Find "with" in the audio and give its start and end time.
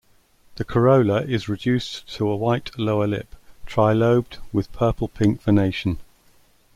4.51-4.71